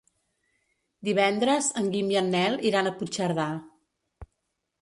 [1.09, 3.47] Divendres en Guim i en Nel iran a Puigcerdà.